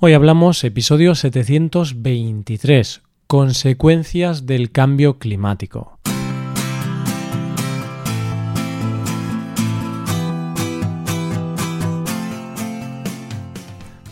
Hoy 0.00 0.12
hablamos 0.12 0.62
episodio 0.62 1.16
723, 1.16 3.02
consecuencias 3.26 4.46
del 4.46 4.70
cambio 4.70 5.18
climático. 5.18 5.98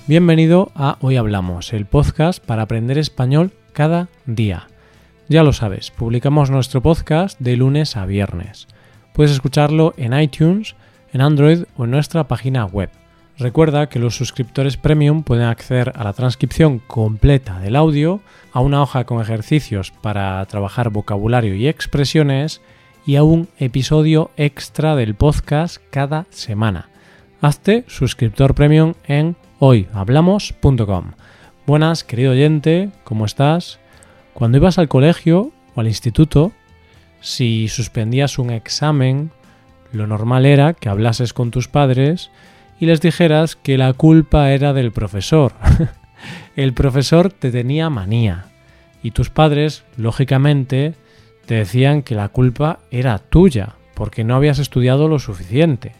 Bienvenido 0.08 0.72
a 0.74 0.98
Hoy 1.02 1.14
Hablamos, 1.14 1.72
el 1.72 1.86
podcast 1.86 2.44
para 2.44 2.62
aprender 2.62 2.98
español 2.98 3.52
cada 3.72 4.08
día. 4.24 4.66
Ya 5.28 5.44
lo 5.44 5.52
sabes, 5.52 5.92
publicamos 5.92 6.50
nuestro 6.50 6.82
podcast 6.82 7.38
de 7.38 7.56
lunes 7.56 7.96
a 7.96 8.06
viernes. 8.06 8.66
Puedes 9.12 9.30
escucharlo 9.30 9.94
en 9.96 10.18
iTunes, 10.18 10.74
en 11.12 11.20
Android 11.20 11.62
o 11.76 11.84
en 11.84 11.92
nuestra 11.92 12.26
página 12.26 12.64
web 12.64 12.90
Recuerda 13.38 13.90
que 13.90 13.98
los 13.98 14.16
suscriptores 14.16 14.78
premium 14.78 15.22
pueden 15.22 15.44
acceder 15.44 15.92
a 15.94 16.04
la 16.04 16.14
transcripción 16.14 16.78
completa 16.78 17.60
del 17.60 17.76
audio, 17.76 18.20
a 18.52 18.60
una 18.60 18.80
hoja 18.80 19.04
con 19.04 19.20
ejercicios 19.20 19.90
para 19.90 20.42
trabajar 20.46 20.88
vocabulario 20.88 21.54
y 21.54 21.68
expresiones 21.68 22.62
y 23.04 23.16
a 23.16 23.24
un 23.24 23.48
episodio 23.58 24.30
extra 24.38 24.96
del 24.96 25.14
podcast 25.14 25.82
cada 25.90 26.24
semana. 26.30 26.88
Hazte 27.42 27.84
suscriptor 27.88 28.54
premium 28.54 28.94
en 29.06 29.36
hoyhablamos.com. 29.58 31.12
Buenas, 31.66 32.04
querido 32.04 32.32
oyente, 32.32 32.88
¿cómo 33.04 33.26
estás? 33.26 33.78
Cuando 34.32 34.56
ibas 34.56 34.78
al 34.78 34.88
colegio 34.88 35.52
o 35.74 35.80
al 35.80 35.88
instituto, 35.88 36.52
si 37.20 37.68
suspendías 37.68 38.38
un 38.38 38.48
examen, 38.48 39.30
lo 39.92 40.06
normal 40.06 40.46
era 40.46 40.72
que 40.72 40.88
hablases 40.88 41.34
con 41.34 41.50
tus 41.50 41.68
padres 41.68 42.30
y 42.78 42.86
les 42.86 43.00
dijeras 43.00 43.56
que 43.56 43.78
la 43.78 43.92
culpa 43.92 44.52
era 44.52 44.72
del 44.72 44.92
profesor. 44.92 45.52
el 46.56 46.72
profesor 46.72 47.32
te 47.32 47.50
tenía 47.50 47.90
manía 47.90 48.46
y 49.02 49.12
tus 49.12 49.30
padres, 49.30 49.84
lógicamente, 49.96 50.94
te 51.46 51.54
decían 51.54 52.02
que 52.02 52.14
la 52.14 52.28
culpa 52.28 52.80
era 52.90 53.18
tuya 53.18 53.74
porque 53.94 54.24
no 54.24 54.34
habías 54.34 54.58
estudiado 54.58 55.08
lo 55.08 55.18
suficiente. 55.18 55.92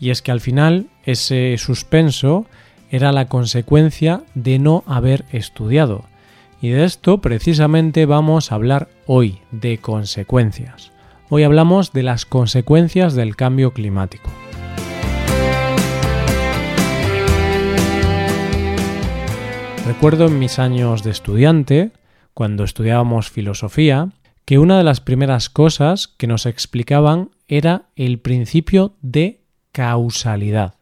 Y 0.00 0.10
es 0.10 0.22
que 0.22 0.32
al 0.32 0.40
final 0.40 0.86
ese 1.04 1.56
suspenso 1.58 2.46
era 2.90 3.12
la 3.12 3.26
consecuencia 3.26 4.22
de 4.34 4.58
no 4.58 4.82
haber 4.86 5.26
estudiado. 5.32 6.04
Y 6.62 6.70
de 6.70 6.84
esto 6.84 7.20
precisamente 7.20 8.06
vamos 8.06 8.50
a 8.50 8.54
hablar 8.54 8.88
hoy, 9.06 9.38
de 9.50 9.78
consecuencias. 9.78 10.92
Hoy 11.28 11.44
hablamos 11.44 11.92
de 11.92 12.02
las 12.02 12.24
consecuencias 12.24 13.14
del 13.14 13.36
cambio 13.36 13.72
climático. 13.72 14.30
Recuerdo 19.92 20.28
en 20.28 20.38
mis 20.38 20.60
años 20.60 21.02
de 21.02 21.10
estudiante, 21.10 21.90
cuando 22.32 22.62
estudiábamos 22.62 23.28
filosofía, 23.28 24.10
que 24.44 24.60
una 24.60 24.78
de 24.78 24.84
las 24.84 25.00
primeras 25.00 25.50
cosas 25.50 26.06
que 26.06 26.28
nos 26.28 26.46
explicaban 26.46 27.30
era 27.48 27.86
el 27.96 28.20
principio 28.20 28.94
de 29.02 29.40
causalidad, 29.72 30.74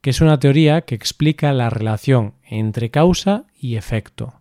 que 0.00 0.10
es 0.10 0.20
una 0.20 0.40
teoría 0.40 0.80
que 0.80 0.96
explica 0.96 1.52
la 1.52 1.70
relación 1.70 2.34
entre 2.44 2.90
causa 2.90 3.44
y 3.60 3.76
efecto. 3.76 4.34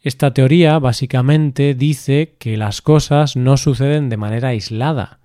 Esta 0.00 0.34
teoría 0.34 0.80
básicamente 0.80 1.74
dice 1.74 2.34
que 2.40 2.56
las 2.56 2.82
cosas 2.82 3.36
no 3.36 3.56
suceden 3.56 4.08
de 4.08 4.16
manera 4.16 4.48
aislada, 4.48 5.20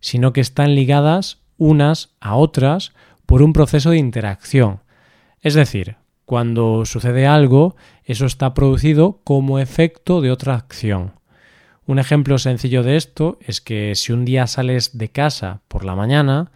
sino 0.00 0.32
que 0.32 0.40
están 0.40 0.74
ligadas 0.74 1.38
unas 1.58 2.10
a 2.18 2.34
otras 2.34 2.92
por 3.24 3.40
un 3.40 3.52
proceso 3.52 3.90
de 3.90 3.98
interacción. 3.98 4.80
Es 5.42 5.54
decir, 5.54 5.96
cuando 6.26 6.84
sucede 6.84 7.26
algo, 7.26 7.76
eso 8.04 8.26
está 8.26 8.52
producido 8.52 9.20
como 9.24 9.60
efecto 9.60 10.20
de 10.20 10.32
otra 10.32 10.54
acción. 10.54 11.12
Un 11.86 12.00
ejemplo 12.00 12.36
sencillo 12.38 12.82
de 12.82 12.96
esto 12.96 13.38
es 13.40 13.60
que 13.60 13.94
si 13.94 14.12
un 14.12 14.24
día 14.24 14.48
sales 14.48 14.98
de 14.98 15.08
casa 15.08 15.62
por 15.68 15.84
la 15.84 15.94
mañana 15.94 16.50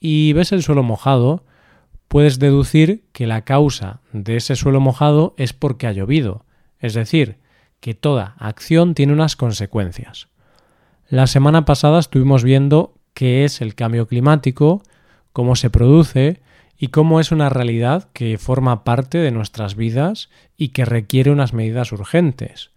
y 0.00 0.32
ves 0.32 0.50
el 0.50 0.64
suelo 0.64 0.82
mojado, 0.82 1.44
puedes 2.08 2.40
deducir 2.40 3.04
que 3.12 3.28
la 3.28 3.42
causa 3.42 4.00
de 4.12 4.36
ese 4.36 4.56
suelo 4.56 4.80
mojado 4.80 5.34
es 5.38 5.52
porque 5.52 5.86
ha 5.86 5.92
llovido, 5.92 6.44
es 6.80 6.94
decir, 6.94 7.38
que 7.78 7.94
toda 7.94 8.34
acción 8.38 8.94
tiene 8.94 9.12
unas 9.12 9.36
consecuencias. 9.36 10.28
La 11.08 11.28
semana 11.28 11.64
pasada 11.64 12.00
estuvimos 12.00 12.42
viendo 12.42 12.94
qué 13.14 13.44
es 13.44 13.60
el 13.60 13.76
cambio 13.76 14.08
climático, 14.08 14.82
cómo 15.32 15.54
se 15.54 15.70
produce 15.70 16.42
y 16.78 16.88
cómo 16.88 17.20
es 17.20 17.32
una 17.32 17.48
realidad 17.48 18.08
que 18.12 18.38
forma 18.38 18.84
parte 18.84 19.18
de 19.18 19.30
nuestras 19.30 19.76
vidas 19.76 20.28
y 20.56 20.68
que 20.68 20.84
requiere 20.84 21.30
unas 21.30 21.52
medidas 21.52 21.92
urgentes. 21.92 22.70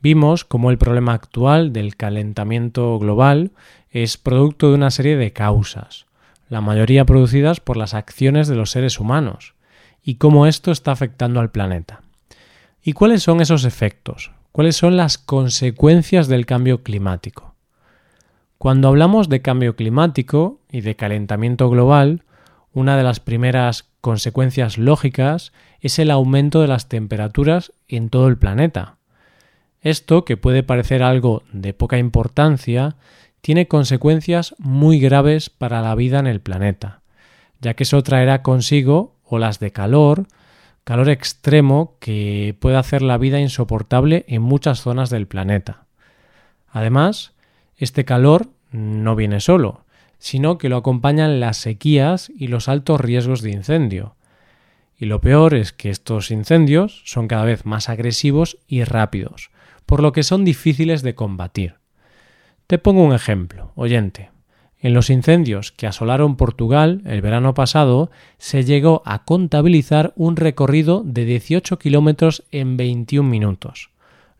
Vimos 0.00 0.44
cómo 0.44 0.70
el 0.70 0.78
problema 0.78 1.14
actual 1.14 1.72
del 1.72 1.96
calentamiento 1.96 2.98
global 2.98 3.50
es 3.90 4.16
producto 4.16 4.68
de 4.68 4.74
una 4.74 4.90
serie 4.90 5.16
de 5.16 5.32
causas, 5.32 6.06
la 6.48 6.60
mayoría 6.60 7.04
producidas 7.04 7.60
por 7.60 7.76
las 7.76 7.94
acciones 7.94 8.48
de 8.48 8.54
los 8.54 8.70
seres 8.70 9.00
humanos, 9.00 9.54
y 10.02 10.14
cómo 10.14 10.46
esto 10.46 10.70
está 10.70 10.92
afectando 10.92 11.40
al 11.40 11.50
planeta. 11.50 12.02
¿Y 12.82 12.92
cuáles 12.92 13.22
son 13.22 13.40
esos 13.40 13.64
efectos? 13.64 14.30
¿Cuáles 14.52 14.76
son 14.76 14.96
las 14.96 15.18
consecuencias 15.18 16.28
del 16.28 16.46
cambio 16.46 16.82
climático? 16.82 17.54
Cuando 18.56 18.88
hablamos 18.88 19.28
de 19.28 19.42
cambio 19.42 19.76
climático 19.76 20.60
y 20.70 20.80
de 20.80 20.96
calentamiento 20.96 21.68
global, 21.70 22.24
una 22.72 22.96
de 22.96 23.02
las 23.02 23.20
primeras 23.20 23.88
consecuencias 24.00 24.78
lógicas 24.78 25.52
es 25.80 25.98
el 25.98 26.10
aumento 26.10 26.60
de 26.60 26.68
las 26.68 26.88
temperaturas 26.88 27.72
en 27.88 28.10
todo 28.10 28.28
el 28.28 28.38
planeta. 28.38 28.96
Esto, 29.80 30.24
que 30.24 30.36
puede 30.36 30.62
parecer 30.62 31.02
algo 31.02 31.42
de 31.52 31.72
poca 31.72 31.98
importancia, 31.98 32.96
tiene 33.40 33.68
consecuencias 33.68 34.54
muy 34.58 34.98
graves 34.98 35.50
para 35.50 35.80
la 35.80 35.94
vida 35.94 36.18
en 36.18 36.26
el 36.26 36.40
planeta, 36.40 37.02
ya 37.60 37.74
que 37.74 37.84
eso 37.84 38.02
traerá 38.02 38.42
consigo 38.42 39.16
olas 39.24 39.60
de 39.60 39.70
calor, 39.70 40.26
calor 40.84 41.08
extremo 41.10 41.96
que 42.00 42.56
puede 42.58 42.76
hacer 42.76 43.02
la 43.02 43.18
vida 43.18 43.40
insoportable 43.40 44.24
en 44.28 44.42
muchas 44.42 44.80
zonas 44.80 45.10
del 45.10 45.26
planeta. 45.26 45.86
Además, 46.70 47.32
este 47.76 48.04
calor 48.04 48.48
no 48.72 49.14
viene 49.14 49.40
solo, 49.40 49.84
sino 50.18 50.58
que 50.58 50.68
lo 50.68 50.76
acompañan 50.76 51.40
las 51.40 51.56
sequías 51.56 52.30
y 52.36 52.48
los 52.48 52.68
altos 52.68 53.00
riesgos 53.00 53.42
de 53.42 53.50
incendio. 53.50 54.16
Y 54.96 55.06
lo 55.06 55.20
peor 55.20 55.54
es 55.54 55.72
que 55.72 55.90
estos 55.90 56.30
incendios 56.30 57.02
son 57.04 57.28
cada 57.28 57.44
vez 57.44 57.64
más 57.64 57.88
agresivos 57.88 58.58
y 58.66 58.84
rápidos, 58.84 59.50
por 59.86 60.02
lo 60.02 60.12
que 60.12 60.24
son 60.24 60.44
difíciles 60.44 61.02
de 61.02 61.14
combatir. 61.14 61.76
Te 62.66 62.78
pongo 62.78 63.02
un 63.02 63.14
ejemplo, 63.14 63.72
oyente. 63.76 64.30
En 64.80 64.94
los 64.94 65.10
incendios 65.10 65.72
que 65.72 65.86
asolaron 65.86 66.36
Portugal 66.36 67.02
el 67.04 67.20
verano 67.20 67.54
pasado, 67.54 68.10
se 68.38 68.64
llegó 68.64 69.02
a 69.04 69.24
contabilizar 69.24 70.12
un 70.14 70.36
recorrido 70.36 71.02
de 71.04 71.24
18 71.24 71.78
kilómetros 71.78 72.44
en 72.52 72.76
21 72.76 73.28
minutos, 73.28 73.90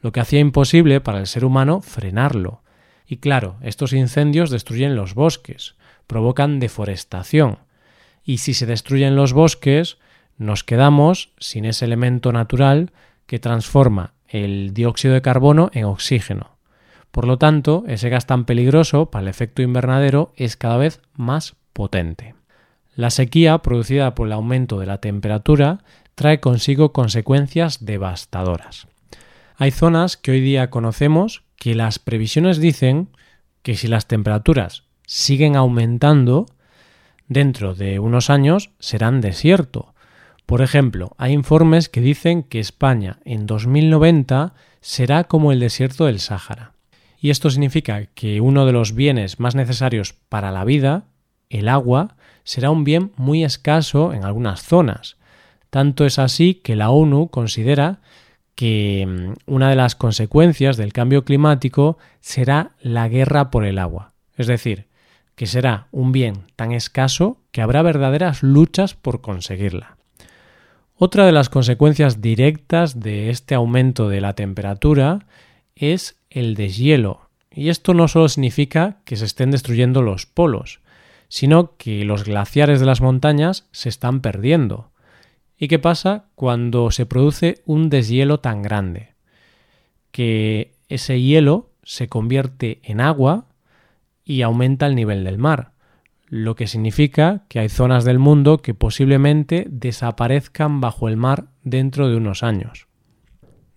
lo 0.00 0.12
que 0.12 0.20
hacía 0.20 0.38
imposible 0.38 1.00
para 1.00 1.18
el 1.18 1.26
ser 1.26 1.44
humano 1.44 1.80
frenarlo, 1.80 2.62
y 3.08 3.16
claro, 3.16 3.56
estos 3.62 3.94
incendios 3.94 4.50
destruyen 4.50 4.94
los 4.94 5.14
bosques, 5.14 5.76
provocan 6.06 6.60
deforestación. 6.60 7.58
Y 8.22 8.38
si 8.38 8.52
se 8.52 8.66
destruyen 8.66 9.16
los 9.16 9.32
bosques, 9.32 9.96
nos 10.36 10.62
quedamos 10.62 11.30
sin 11.38 11.64
ese 11.64 11.86
elemento 11.86 12.32
natural 12.32 12.92
que 13.26 13.38
transforma 13.38 14.12
el 14.28 14.74
dióxido 14.74 15.14
de 15.14 15.22
carbono 15.22 15.70
en 15.72 15.84
oxígeno. 15.84 16.58
Por 17.10 17.26
lo 17.26 17.38
tanto, 17.38 17.84
ese 17.88 18.10
gas 18.10 18.26
tan 18.26 18.44
peligroso 18.44 19.10
para 19.10 19.22
el 19.22 19.28
efecto 19.28 19.62
invernadero 19.62 20.32
es 20.36 20.58
cada 20.58 20.76
vez 20.76 21.00
más 21.14 21.56
potente. 21.72 22.34
La 22.94 23.08
sequía 23.10 23.58
producida 23.58 24.14
por 24.14 24.26
el 24.26 24.34
aumento 24.34 24.78
de 24.80 24.86
la 24.86 24.98
temperatura 24.98 25.78
trae 26.14 26.40
consigo 26.40 26.92
consecuencias 26.92 27.86
devastadoras. 27.86 28.86
Hay 29.56 29.70
zonas 29.70 30.16
que 30.16 30.32
hoy 30.32 30.40
día 30.40 30.68
conocemos 30.68 31.42
que 31.58 31.74
las 31.74 31.98
previsiones 31.98 32.58
dicen 32.58 33.08
que 33.62 33.76
si 33.76 33.88
las 33.88 34.06
temperaturas 34.06 34.84
siguen 35.06 35.56
aumentando, 35.56 36.46
dentro 37.28 37.74
de 37.74 37.98
unos 37.98 38.30
años 38.30 38.70
serán 38.78 39.20
desierto. 39.20 39.94
Por 40.46 40.62
ejemplo, 40.62 41.14
hay 41.18 41.32
informes 41.32 41.88
que 41.88 42.00
dicen 42.00 42.42
que 42.42 42.60
España 42.60 43.18
en 43.24 43.46
2090 43.46 44.54
será 44.80 45.24
como 45.24 45.52
el 45.52 45.60
desierto 45.60 46.06
del 46.06 46.20
Sáhara. 46.20 46.72
Y 47.20 47.30
esto 47.30 47.50
significa 47.50 48.06
que 48.06 48.40
uno 48.40 48.64
de 48.64 48.72
los 48.72 48.94
bienes 48.94 49.40
más 49.40 49.54
necesarios 49.54 50.14
para 50.28 50.52
la 50.52 50.64
vida, 50.64 51.04
el 51.50 51.68
agua, 51.68 52.16
será 52.44 52.70
un 52.70 52.84
bien 52.84 53.12
muy 53.16 53.44
escaso 53.44 54.14
en 54.14 54.24
algunas 54.24 54.62
zonas. 54.62 55.16
Tanto 55.68 56.06
es 56.06 56.18
así 56.18 56.54
que 56.54 56.76
la 56.76 56.90
ONU 56.90 57.28
considera 57.28 58.00
que 58.58 59.06
mm, 59.06 59.34
una 59.46 59.70
de 59.70 59.76
las 59.76 59.94
consecuencias 59.94 60.76
del 60.76 60.92
cambio 60.92 61.24
climático 61.24 61.96
será 62.20 62.72
la 62.80 63.06
guerra 63.06 63.52
por 63.52 63.64
el 63.64 63.78
agua. 63.78 64.14
Es 64.36 64.48
decir, 64.48 64.86
que 65.36 65.46
será 65.46 65.86
un 65.92 66.10
bien 66.10 66.42
tan 66.56 66.72
escaso 66.72 67.38
que 67.52 67.62
habrá 67.62 67.82
verdaderas 67.82 68.42
luchas 68.42 68.94
por 68.94 69.20
conseguirla. 69.20 69.96
Otra 70.96 71.24
de 71.24 71.30
las 71.30 71.50
consecuencias 71.50 72.20
directas 72.20 72.98
de 72.98 73.30
este 73.30 73.54
aumento 73.54 74.08
de 74.08 74.20
la 74.20 74.32
temperatura 74.32 75.20
es 75.76 76.16
el 76.28 76.56
deshielo. 76.56 77.30
Y 77.52 77.68
esto 77.68 77.94
no 77.94 78.08
solo 78.08 78.28
significa 78.28 78.96
que 79.04 79.14
se 79.14 79.26
estén 79.26 79.52
destruyendo 79.52 80.02
los 80.02 80.26
polos, 80.26 80.80
sino 81.28 81.76
que 81.76 82.04
los 82.04 82.24
glaciares 82.24 82.80
de 82.80 82.86
las 82.86 83.00
montañas 83.00 83.68
se 83.70 83.88
están 83.88 84.20
perdiendo. 84.20 84.87
¿Y 85.58 85.66
qué 85.66 85.80
pasa 85.80 86.26
cuando 86.36 86.90
se 86.92 87.04
produce 87.04 87.62
un 87.66 87.90
deshielo 87.90 88.38
tan 88.38 88.62
grande? 88.62 89.14
Que 90.12 90.74
ese 90.88 91.20
hielo 91.20 91.70
se 91.82 92.08
convierte 92.08 92.80
en 92.84 93.00
agua 93.00 93.46
y 94.24 94.42
aumenta 94.42 94.86
el 94.86 94.94
nivel 94.94 95.24
del 95.24 95.38
mar, 95.38 95.72
lo 96.28 96.54
que 96.54 96.68
significa 96.68 97.44
que 97.48 97.58
hay 97.58 97.68
zonas 97.68 98.04
del 98.04 98.18
mundo 98.18 98.58
que 98.58 98.74
posiblemente 98.74 99.66
desaparezcan 99.68 100.80
bajo 100.80 101.08
el 101.08 101.16
mar 101.16 101.46
dentro 101.64 102.08
de 102.08 102.16
unos 102.16 102.42
años. 102.42 102.86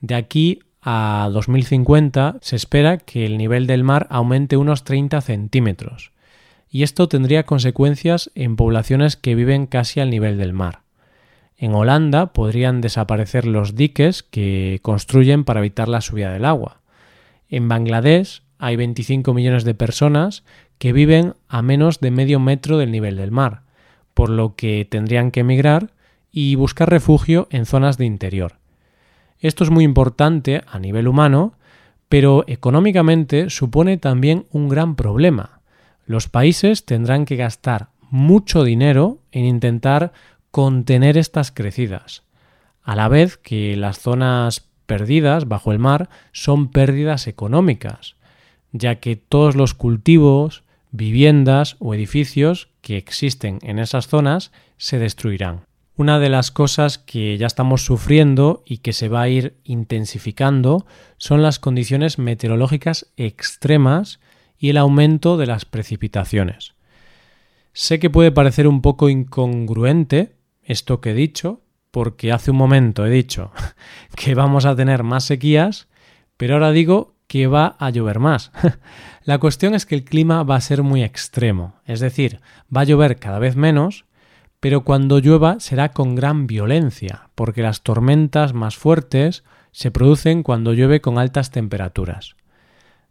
De 0.01 0.15
aquí 0.15 0.59
a 0.81 1.29
2050 1.31 2.37
se 2.41 2.55
espera 2.55 2.97
que 2.97 3.25
el 3.25 3.37
nivel 3.37 3.65
del 3.65 3.83
mar 3.83 4.07
aumente 4.09 4.57
unos 4.57 4.83
30 4.83 5.21
centímetros, 5.21 6.11
y 6.69 6.83
esto 6.83 7.07
tendría 7.07 7.43
consecuencias 7.43 8.29
en 8.35 8.55
poblaciones 8.55 9.15
que 9.15 9.35
viven 9.35 9.65
casi 9.65 9.99
al 9.99 10.09
nivel 10.09 10.37
del 10.37 10.53
mar. 10.53 10.80
En 11.61 11.75
Holanda 11.75 12.33
podrían 12.33 12.81
desaparecer 12.81 13.45
los 13.45 13.75
diques 13.75 14.23
que 14.23 14.79
construyen 14.81 15.43
para 15.43 15.59
evitar 15.59 15.87
la 15.87 16.01
subida 16.01 16.33
del 16.33 16.45
agua. 16.45 16.81
En 17.49 17.69
Bangladesh 17.69 18.41
hay 18.57 18.77
25 18.77 19.31
millones 19.35 19.63
de 19.63 19.75
personas 19.75 20.43
que 20.79 20.91
viven 20.91 21.35
a 21.47 21.61
menos 21.61 21.99
de 21.99 22.09
medio 22.09 22.39
metro 22.39 22.79
del 22.79 22.89
nivel 22.89 23.15
del 23.15 23.29
mar, 23.29 23.61
por 24.15 24.31
lo 24.31 24.55
que 24.55 24.87
tendrían 24.89 25.29
que 25.29 25.41
emigrar 25.41 25.91
y 26.31 26.55
buscar 26.55 26.89
refugio 26.89 27.47
en 27.51 27.67
zonas 27.67 27.99
de 27.99 28.05
interior. 28.05 28.53
Esto 29.39 29.63
es 29.63 29.69
muy 29.69 29.83
importante 29.83 30.63
a 30.65 30.79
nivel 30.79 31.07
humano, 31.07 31.53
pero 32.09 32.43
económicamente 32.47 33.51
supone 33.51 33.97
también 33.97 34.47
un 34.51 34.67
gran 34.67 34.95
problema. 34.95 35.61
Los 36.07 36.27
países 36.27 36.85
tendrán 36.85 37.25
que 37.25 37.35
gastar 37.35 37.89
mucho 38.09 38.63
dinero 38.63 39.19
en 39.31 39.45
intentar 39.45 40.11
contener 40.51 41.17
estas 41.17 41.51
crecidas, 41.51 42.23
a 42.83 42.95
la 42.95 43.07
vez 43.07 43.37
que 43.37 43.75
las 43.75 43.99
zonas 43.99 44.67
perdidas 44.85 45.47
bajo 45.47 45.71
el 45.71 45.79
mar 45.79 46.09
son 46.33 46.69
pérdidas 46.69 47.27
económicas, 47.27 48.15
ya 48.73 48.95
que 48.95 49.15
todos 49.15 49.55
los 49.55 49.73
cultivos, 49.73 50.63
viviendas 50.91 51.77
o 51.79 51.93
edificios 51.93 52.69
que 52.81 52.97
existen 52.97 53.59
en 53.61 53.79
esas 53.79 54.07
zonas 54.07 54.51
se 54.77 54.99
destruirán. 54.99 55.61
Una 55.95 56.19
de 56.19 56.29
las 56.29 56.51
cosas 56.51 56.97
que 56.97 57.37
ya 57.37 57.47
estamos 57.47 57.85
sufriendo 57.85 58.63
y 58.65 58.79
que 58.79 58.91
se 58.91 59.07
va 59.07 59.21
a 59.21 59.29
ir 59.29 59.55
intensificando 59.63 60.85
son 61.17 61.41
las 61.41 61.59
condiciones 61.59 62.17
meteorológicas 62.17 63.11
extremas 63.17 64.19
y 64.57 64.69
el 64.69 64.77
aumento 64.77 65.37
de 65.37 65.45
las 65.45 65.65
precipitaciones. 65.65 66.73
Sé 67.73 67.99
que 67.99 68.09
puede 68.09 68.31
parecer 68.31 68.67
un 68.67 68.81
poco 68.81 69.09
incongruente 69.09 70.35
esto 70.71 71.01
que 71.01 71.11
he 71.11 71.13
dicho, 71.13 71.61
porque 71.91 72.31
hace 72.31 72.51
un 72.51 72.57
momento 72.57 73.05
he 73.05 73.09
dicho 73.09 73.51
que 74.15 74.35
vamos 74.35 74.65
a 74.65 74.75
tener 74.75 75.03
más 75.03 75.25
sequías, 75.25 75.87
pero 76.37 76.55
ahora 76.55 76.71
digo 76.71 77.15
que 77.27 77.47
va 77.47 77.75
a 77.79 77.89
llover 77.89 78.19
más. 78.19 78.51
La 79.23 79.37
cuestión 79.37 79.75
es 79.75 79.85
que 79.85 79.95
el 79.95 80.03
clima 80.03 80.43
va 80.43 80.55
a 80.55 80.61
ser 80.61 80.83
muy 80.83 81.03
extremo, 81.03 81.75
es 81.85 81.99
decir, 81.99 82.41
va 82.75 82.81
a 82.81 82.85
llover 82.85 83.17
cada 83.17 83.39
vez 83.39 83.55
menos, 83.55 84.05
pero 84.59 84.83
cuando 84.83 85.19
llueva 85.19 85.59
será 85.59 85.89
con 85.89 86.15
gran 86.15 86.47
violencia, 86.47 87.29
porque 87.35 87.61
las 87.61 87.81
tormentas 87.81 88.53
más 88.53 88.75
fuertes 88.75 89.43
se 89.71 89.91
producen 89.91 90.43
cuando 90.43 90.73
llueve 90.73 91.01
con 91.01 91.17
altas 91.17 91.51
temperaturas. 91.51 92.35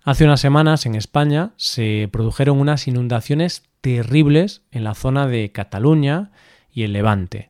Hace 0.03 0.25
unas 0.25 0.41
semanas 0.41 0.87
en 0.87 0.95
España 0.95 1.53
se 1.57 2.09
produjeron 2.11 2.59
unas 2.59 2.89
inundaciones 2.89 3.65
terribles 3.81 4.63
en 4.71 4.85
la 4.85 4.95
zona 4.95 5.27
de 5.27 5.53
Cataluña 5.53 6.31
y 6.73 6.85
el 6.85 6.93
Levante, 6.93 7.50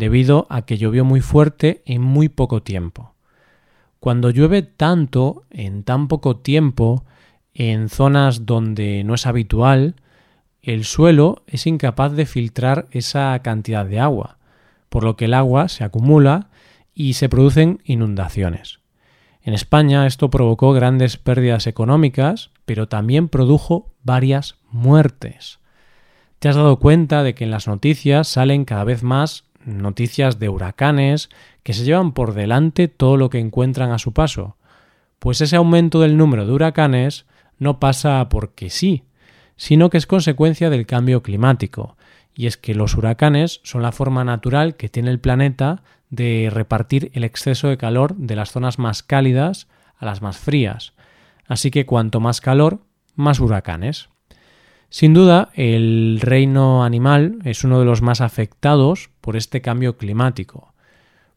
debido 0.00 0.48
a 0.50 0.62
que 0.62 0.78
llovió 0.78 1.04
muy 1.04 1.20
fuerte 1.20 1.82
en 1.86 2.02
muy 2.02 2.28
poco 2.28 2.64
tiempo. 2.64 3.14
Cuando 4.00 4.30
llueve 4.30 4.62
tanto 4.62 5.44
en 5.50 5.84
tan 5.84 6.08
poco 6.08 6.38
tiempo 6.38 7.04
en 7.54 7.88
zonas 7.88 8.46
donde 8.46 9.04
no 9.04 9.14
es 9.14 9.26
habitual, 9.26 9.94
el 10.62 10.84
suelo 10.84 11.44
es 11.46 11.66
incapaz 11.66 12.12
de 12.12 12.26
filtrar 12.26 12.86
esa 12.90 13.38
cantidad 13.42 13.84
de 13.86 14.00
agua, 14.00 14.38
por 14.88 15.04
lo 15.04 15.16
que 15.16 15.26
el 15.26 15.34
agua 15.34 15.68
se 15.68 15.84
acumula 15.84 16.48
y 16.94 17.12
se 17.12 17.28
producen 17.28 17.80
inundaciones. 17.84 18.80
En 19.42 19.54
España 19.54 20.06
esto 20.06 20.30
provocó 20.30 20.72
grandes 20.72 21.16
pérdidas 21.16 21.66
económicas, 21.66 22.50
pero 22.64 22.88
también 22.88 23.28
produjo 23.28 23.92
varias 24.02 24.56
muertes. 24.70 25.60
¿Te 26.38 26.48
has 26.48 26.56
dado 26.56 26.78
cuenta 26.78 27.22
de 27.22 27.34
que 27.34 27.44
en 27.44 27.50
las 27.50 27.68
noticias 27.68 28.28
salen 28.28 28.64
cada 28.64 28.84
vez 28.84 29.02
más 29.02 29.49
noticias 29.64 30.38
de 30.38 30.48
huracanes 30.48 31.28
que 31.62 31.72
se 31.72 31.84
llevan 31.84 32.12
por 32.12 32.34
delante 32.34 32.88
todo 32.88 33.16
lo 33.16 33.30
que 33.30 33.38
encuentran 33.38 33.92
a 33.92 33.98
su 33.98 34.12
paso? 34.12 34.56
Pues 35.18 35.40
ese 35.40 35.56
aumento 35.56 36.00
del 36.00 36.16
número 36.16 36.46
de 36.46 36.52
huracanes 36.52 37.26
no 37.58 37.78
pasa 37.78 38.28
porque 38.28 38.70
sí, 38.70 39.04
sino 39.56 39.90
que 39.90 39.98
es 39.98 40.06
consecuencia 40.06 40.70
del 40.70 40.86
cambio 40.86 41.22
climático, 41.22 41.96
y 42.34 42.46
es 42.46 42.56
que 42.56 42.74
los 42.74 42.96
huracanes 42.96 43.60
son 43.62 43.82
la 43.82 43.92
forma 43.92 44.24
natural 44.24 44.76
que 44.76 44.88
tiene 44.88 45.10
el 45.10 45.20
planeta 45.20 45.82
de 46.08 46.48
repartir 46.50 47.10
el 47.14 47.24
exceso 47.24 47.68
de 47.68 47.76
calor 47.76 48.16
de 48.16 48.36
las 48.36 48.50
zonas 48.50 48.78
más 48.78 49.02
cálidas 49.02 49.68
a 49.96 50.06
las 50.06 50.22
más 50.22 50.38
frías. 50.38 50.94
Así 51.46 51.70
que 51.70 51.84
cuanto 51.86 52.20
más 52.20 52.40
calor, 52.40 52.80
más 53.14 53.40
huracanes. 53.40 54.08
Sin 54.90 55.14
duda, 55.14 55.50
el 55.54 56.18
reino 56.20 56.82
animal 56.82 57.38
es 57.44 57.62
uno 57.62 57.78
de 57.78 57.84
los 57.84 58.02
más 58.02 58.20
afectados 58.20 59.10
por 59.20 59.36
este 59.36 59.62
cambio 59.62 59.96
climático, 59.96 60.74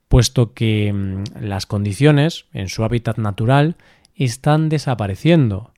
puesto 0.07 0.53
que 0.53 0.91
mm, 0.91 1.23
las 1.39 1.67
condiciones 1.67 2.45
en 2.51 2.67
su 2.67 2.83
hábitat 2.83 3.19
natural 3.19 3.75
están 4.15 4.69
desapareciendo 4.69 5.71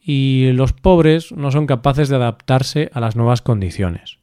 y 0.00 0.52
los 0.52 0.72
pobres 0.72 1.32
no 1.32 1.50
son 1.50 1.66
capaces 1.66 2.08
de 2.08 2.16
adaptarse 2.16 2.90
a 2.94 3.00
las 3.00 3.16
nuevas 3.16 3.42
condiciones. 3.42 4.18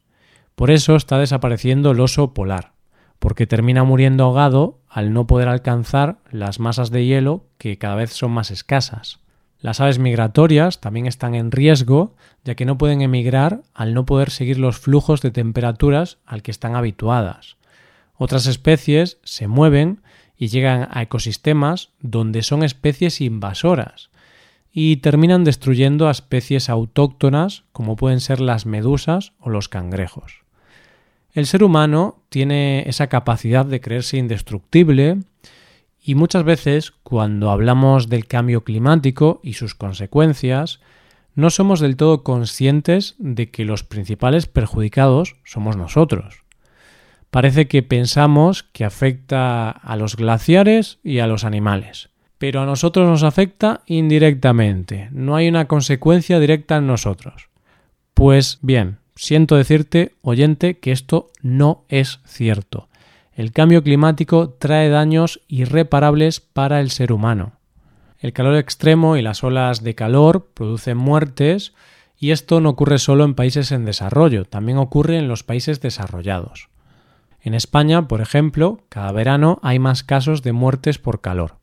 Por 0.54 0.70
eso 0.70 0.96
está 0.96 1.18
desapareciendo 1.18 1.90
el 1.90 2.00
oso 2.00 2.32
polar, 2.32 2.72
porque 3.18 3.46
termina 3.46 3.84
muriendo 3.84 4.24
ahogado 4.24 4.80
al 4.88 5.12
no 5.12 5.26
poder 5.26 5.48
alcanzar 5.48 6.20
las 6.30 6.58
masas 6.58 6.90
de 6.90 7.04
hielo 7.04 7.44
que 7.58 7.76
cada 7.76 7.96
vez 7.96 8.12
son 8.12 8.30
más 8.30 8.50
escasas. 8.50 9.20
Las 9.60 9.80
aves 9.80 9.98
migratorias 9.98 10.80
también 10.80 11.06
están 11.06 11.34
en 11.34 11.50
riesgo, 11.50 12.14
ya 12.44 12.54
que 12.54 12.64
no 12.64 12.78
pueden 12.78 13.02
emigrar 13.02 13.62
al 13.74 13.92
no 13.92 14.06
poder 14.06 14.30
seguir 14.30 14.58
los 14.58 14.78
flujos 14.78 15.20
de 15.20 15.32
temperaturas 15.32 16.18
al 16.26 16.42
que 16.42 16.52
están 16.52 16.76
habituadas. 16.76 17.56
Otras 18.16 18.46
especies 18.46 19.18
se 19.24 19.48
mueven 19.48 20.00
y 20.36 20.48
llegan 20.48 20.88
a 20.90 21.02
ecosistemas 21.02 21.90
donde 22.00 22.42
son 22.42 22.62
especies 22.62 23.20
invasoras, 23.20 24.10
y 24.72 24.98
terminan 24.98 25.42
destruyendo 25.42 26.06
a 26.06 26.12
especies 26.12 26.68
autóctonas 26.68 27.64
como 27.72 27.96
pueden 27.96 28.20
ser 28.20 28.40
las 28.40 28.64
medusas 28.64 29.32
o 29.40 29.50
los 29.50 29.68
cangrejos. 29.68 30.42
El 31.32 31.46
ser 31.46 31.64
humano 31.64 32.22
tiene 32.28 32.88
esa 32.88 33.08
capacidad 33.08 33.66
de 33.66 33.80
creerse 33.80 34.18
indestructible 34.18 35.18
y 36.08 36.14
muchas 36.14 36.42
veces 36.42 36.94
cuando 37.02 37.50
hablamos 37.50 38.08
del 38.08 38.26
cambio 38.26 38.64
climático 38.64 39.40
y 39.42 39.52
sus 39.52 39.74
consecuencias, 39.74 40.80
no 41.34 41.50
somos 41.50 41.80
del 41.80 41.96
todo 41.96 42.24
conscientes 42.24 43.14
de 43.18 43.50
que 43.50 43.66
los 43.66 43.84
principales 43.84 44.46
perjudicados 44.46 45.36
somos 45.44 45.76
nosotros. 45.76 46.44
Parece 47.30 47.68
que 47.68 47.82
pensamos 47.82 48.62
que 48.62 48.86
afecta 48.86 49.68
a 49.68 49.96
los 49.96 50.16
glaciares 50.16 50.98
y 51.04 51.18
a 51.18 51.26
los 51.26 51.44
animales, 51.44 52.08
pero 52.38 52.62
a 52.62 52.64
nosotros 52.64 53.06
nos 53.06 53.22
afecta 53.22 53.82
indirectamente, 53.84 55.10
no 55.12 55.36
hay 55.36 55.46
una 55.46 55.66
consecuencia 55.66 56.40
directa 56.40 56.78
en 56.78 56.86
nosotros. 56.86 57.50
Pues 58.14 58.60
bien, 58.62 58.96
siento 59.14 59.56
decirte, 59.56 60.14
oyente, 60.22 60.78
que 60.78 60.90
esto 60.92 61.32
no 61.42 61.84
es 61.90 62.20
cierto. 62.24 62.88
El 63.38 63.52
cambio 63.52 63.84
climático 63.84 64.48
trae 64.50 64.88
daños 64.88 65.42
irreparables 65.46 66.40
para 66.40 66.80
el 66.80 66.90
ser 66.90 67.12
humano. 67.12 67.52
El 68.18 68.32
calor 68.32 68.56
extremo 68.56 69.16
y 69.16 69.22
las 69.22 69.44
olas 69.44 69.84
de 69.84 69.94
calor 69.94 70.50
producen 70.54 70.96
muertes 70.96 71.72
y 72.18 72.32
esto 72.32 72.60
no 72.60 72.70
ocurre 72.70 72.98
solo 72.98 73.24
en 73.24 73.36
países 73.36 73.70
en 73.70 73.84
desarrollo, 73.84 74.44
también 74.44 74.78
ocurre 74.78 75.18
en 75.18 75.28
los 75.28 75.44
países 75.44 75.80
desarrollados. 75.80 76.68
En 77.40 77.54
España, 77.54 78.08
por 78.08 78.22
ejemplo, 78.22 78.80
cada 78.88 79.12
verano 79.12 79.60
hay 79.62 79.78
más 79.78 80.02
casos 80.02 80.42
de 80.42 80.50
muertes 80.50 80.98
por 80.98 81.20
calor. 81.20 81.58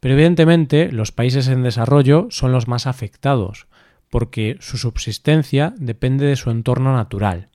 Pero 0.00 0.12
evidentemente 0.12 0.92
los 0.92 1.10
países 1.10 1.48
en 1.48 1.62
desarrollo 1.62 2.26
son 2.28 2.52
los 2.52 2.68
más 2.68 2.86
afectados, 2.86 3.66
porque 4.10 4.58
su 4.60 4.76
subsistencia 4.76 5.72
depende 5.78 6.26
de 6.26 6.36
su 6.36 6.50
entorno 6.50 6.94
natural. 6.94 7.47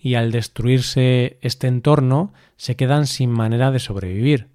Y 0.00 0.14
al 0.14 0.32
destruirse 0.32 1.38
este 1.42 1.66
entorno 1.66 2.32
se 2.56 2.76
quedan 2.76 3.06
sin 3.06 3.30
manera 3.30 3.70
de 3.70 3.78
sobrevivir. 3.78 4.48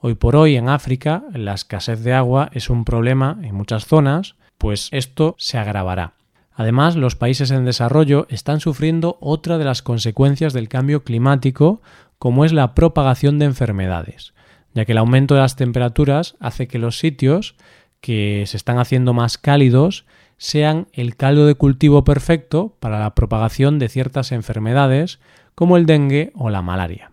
Hoy 0.00 0.14
por 0.14 0.36
hoy 0.36 0.56
en 0.56 0.68
África 0.68 1.24
la 1.32 1.54
escasez 1.54 2.02
de 2.02 2.14
agua 2.14 2.50
es 2.52 2.70
un 2.70 2.84
problema 2.84 3.38
en 3.42 3.54
muchas 3.54 3.86
zonas, 3.86 4.36
pues 4.56 4.88
esto 4.92 5.34
se 5.38 5.58
agravará. 5.58 6.14
Además, 6.52 6.96
los 6.96 7.14
países 7.14 7.52
en 7.52 7.64
desarrollo 7.64 8.26
están 8.30 8.58
sufriendo 8.58 9.16
otra 9.20 9.58
de 9.58 9.64
las 9.64 9.80
consecuencias 9.80 10.52
del 10.52 10.68
cambio 10.68 11.04
climático, 11.04 11.82
como 12.18 12.44
es 12.44 12.52
la 12.52 12.74
propagación 12.74 13.38
de 13.38 13.44
enfermedades, 13.44 14.34
ya 14.74 14.84
que 14.84 14.90
el 14.90 14.98
aumento 14.98 15.34
de 15.34 15.40
las 15.40 15.54
temperaturas 15.54 16.34
hace 16.40 16.66
que 16.66 16.80
los 16.80 16.98
sitios 16.98 17.54
que 18.00 18.44
se 18.46 18.56
están 18.56 18.78
haciendo 18.78 19.14
más 19.14 19.38
cálidos 19.38 20.04
sean 20.38 20.86
el 20.92 21.16
caldo 21.16 21.46
de 21.46 21.56
cultivo 21.56 22.04
perfecto 22.04 22.76
para 22.80 23.00
la 23.00 23.14
propagación 23.14 23.78
de 23.78 23.88
ciertas 23.88 24.32
enfermedades 24.32 25.18
como 25.54 25.76
el 25.76 25.86
dengue 25.86 26.32
o 26.34 26.48
la 26.48 26.62
malaria. 26.62 27.10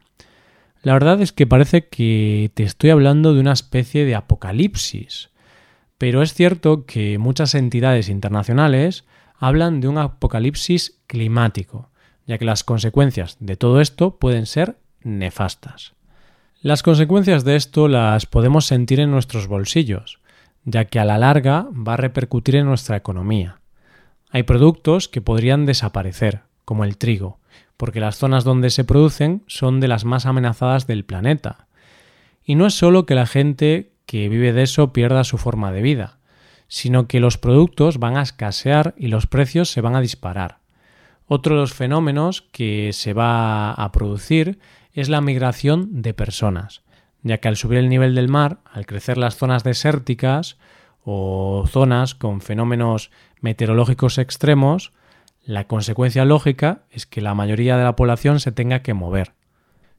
La 0.83 0.93
verdad 0.93 1.19
es 1.19 1.33
que 1.33 1.47
parece 1.47 1.87
que 1.87 2.51
te 2.53 2.63
estoy 2.63 2.91
hablando 2.91 3.33
de 3.33 3.39
una 3.39 3.53
especie 3.53 4.05
de 4.05 4.13
apocalipsis, 4.13 5.31
pero 5.97 6.21
es 6.21 6.33
cierto 6.33 6.85
que 6.85 7.17
muchas 7.17 7.55
entidades 7.55 8.07
internacionales 8.07 9.05
hablan 9.39 9.81
de 9.81 9.87
un 9.87 9.97
apocalipsis 9.97 11.01
climático, 11.07 11.89
ya 12.27 12.37
que 12.37 12.45
las 12.45 12.63
consecuencias 12.63 13.37
de 13.39 13.55
todo 13.55 13.81
esto 13.81 14.17
pueden 14.17 14.45
ser 14.45 14.77
nefastas. 15.01 15.93
Las 16.61 16.83
consecuencias 16.83 17.43
de 17.43 17.55
esto 17.55 17.87
las 17.87 18.27
podemos 18.27 18.65
sentir 18.65 18.99
en 18.99 19.11
nuestros 19.11 19.47
bolsillos, 19.47 20.19
ya 20.65 20.85
que 20.85 20.99
a 20.99 21.05
la 21.05 21.17
larga 21.17 21.67
va 21.71 21.93
a 21.93 21.97
repercutir 21.97 22.55
en 22.55 22.65
nuestra 22.65 22.97
economía. 22.97 23.61
Hay 24.29 24.43
productos 24.43 25.07
que 25.07 25.21
podrían 25.21 25.65
desaparecer, 25.65 26.41
como 26.65 26.83
el 26.83 26.97
trigo, 26.97 27.39
porque 27.77 27.99
las 27.99 28.17
zonas 28.17 28.43
donde 28.43 28.69
se 28.69 28.83
producen 28.83 29.43
son 29.47 29.79
de 29.79 29.87
las 29.87 30.05
más 30.05 30.25
amenazadas 30.25 30.87
del 30.87 31.05
planeta. 31.05 31.67
Y 32.43 32.55
no 32.55 32.65
es 32.65 32.73
solo 32.73 33.05
que 33.05 33.15
la 33.15 33.25
gente 33.27 33.93
que 34.05 34.29
vive 34.29 34.53
de 34.53 34.63
eso 34.63 34.93
pierda 34.93 35.23
su 35.23 35.37
forma 35.37 35.71
de 35.71 35.81
vida, 35.81 36.19
sino 36.67 37.07
que 37.07 37.19
los 37.19 37.37
productos 37.37 37.99
van 37.99 38.17
a 38.17 38.21
escasear 38.21 38.93
y 38.97 39.07
los 39.07 39.27
precios 39.27 39.69
se 39.69 39.81
van 39.81 39.95
a 39.95 40.01
disparar. 40.01 40.59
Otro 41.27 41.55
de 41.55 41.61
los 41.61 41.73
fenómenos 41.73 42.43
que 42.51 42.91
se 42.93 43.13
va 43.13 43.71
a 43.71 43.91
producir 43.91 44.59
es 44.93 45.09
la 45.09 45.21
migración 45.21 46.01
de 46.01 46.13
personas, 46.13 46.83
ya 47.25 47.39
que 47.39 47.47
al 47.47 47.57
subir 47.57 47.79
el 47.79 47.89
nivel 47.89 48.13
del 48.13 48.29
mar, 48.29 48.59
al 48.71 48.85
crecer 48.85 49.17
las 49.17 49.35
zonas 49.35 49.63
desérticas 49.63 50.57
o 51.03 51.65
zonas 51.67 52.13
con 52.13 52.39
fenómenos 52.39 53.09
meteorológicos 53.41 54.19
extremos, 54.19 54.93
la 55.43 55.65
consecuencia 55.65 56.23
lógica 56.23 56.83
es 56.91 57.07
que 57.07 57.21
la 57.21 57.33
mayoría 57.33 57.77
de 57.77 57.83
la 57.83 57.95
población 57.95 58.39
se 58.39 58.51
tenga 58.51 58.83
que 58.83 58.93
mover. 58.93 59.33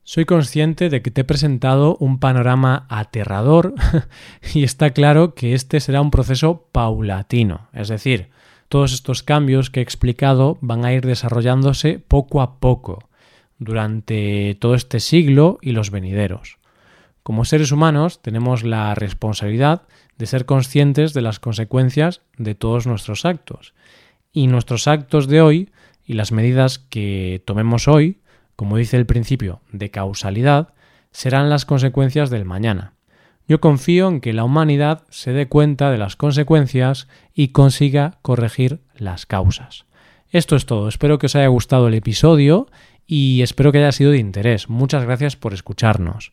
Soy 0.05 0.25
consciente 0.25 0.89
de 0.89 1.03
que 1.03 1.11
te 1.11 1.23
he 1.23 1.25
presentado 1.25 1.97
un 1.99 2.21
panorama 2.21 2.87
aterrador 2.89 3.75
y 4.55 4.63
está 4.63 4.91
claro 4.91 5.35
que 5.35 5.55
este 5.55 5.81
será 5.81 6.01
un 6.03 6.13
proceso 6.13 6.69
paulatino, 6.71 7.67
es 7.73 7.89
decir, 7.89 8.31
todos 8.69 8.93
estos 8.93 9.25
cambios 9.25 9.69
que 9.71 9.81
he 9.81 9.83
explicado 9.83 10.59
van 10.61 10.85
a 10.85 10.93
ir 10.93 11.05
desarrollándose 11.05 11.99
poco 11.99 12.41
a 12.41 12.61
poco 12.61 13.09
durante 13.59 14.57
todo 14.61 14.77
este 14.77 15.01
siglo 15.01 15.59
y 15.61 15.73
los 15.73 15.91
venideros. 15.91 16.59
Como 17.27 17.45
seres 17.45 17.73
humanos 17.73 18.23
tenemos 18.23 18.63
la 18.63 18.95
responsabilidad 18.95 19.83
de 20.17 20.27
ser 20.27 20.47
conscientes 20.47 21.13
de 21.13 21.23
las 21.23 21.41
consecuencias 21.41 22.23
de 22.39 22.55
todos 22.55 22.87
nuestros 22.87 23.25
actos. 23.25 23.75
Y 24.31 24.47
nuestros 24.47 24.87
actos 24.87 25.27
de 25.27 25.41
hoy 25.41 25.73
y 26.05 26.13
las 26.13 26.31
medidas 26.31 26.79
que 26.79 27.43
tomemos 27.45 27.89
hoy 27.89 28.21
como 28.57 28.79
dice 28.79 28.97
el 28.97 29.07
principio 29.07 29.61
de 29.71 29.91
causalidad, 29.91 30.75
serán 31.13 31.51
las 31.51 31.65
consecuencias 31.65 32.31
del 32.31 32.45
mañana. 32.45 32.95
Yo 33.47 33.61
confío 33.61 34.09
en 34.09 34.21
que 34.21 34.33
la 34.33 34.45
humanidad 34.45 35.05
se 35.11 35.33
dé 35.33 35.47
cuenta 35.47 35.91
de 35.91 35.99
las 35.99 36.17
consecuencias 36.17 37.07
y 37.33 37.49
consiga 37.49 38.19
corregir 38.23 38.81
las 38.97 39.27
causas. 39.27 39.85
Esto 40.31 40.57
es 40.57 40.67
todo, 40.67 40.89
espero 40.89 41.19
que 41.19 41.27
os 41.27 41.37
haya 41.37 41.47
gustado 41.47 41.87
el 41.87 41.95
episodio 41.95 42.67
y 43.07 43.43
espero 43.43 43.71
que 43.71 43.79
haya 43.79 43.93
sido 43.93 44.11
de 44.11 44.19
interés. 44.19 44.69
Muchas 44.69 45.05
gracias 45.05 45.37
por 45.37 45.53
escucharnos. 45.53 46.33